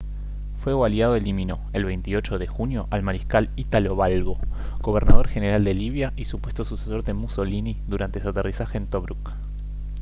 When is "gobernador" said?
4.79-5.27